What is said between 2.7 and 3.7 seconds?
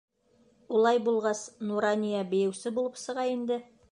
булып сыға инде?